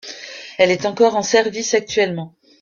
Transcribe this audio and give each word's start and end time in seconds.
Elle 0.57 0.71
est 0.71 0.87
encore 0.87 1.15
en 1.15 1.21
service 1.21 1.75
actuellement. 1.75 2.33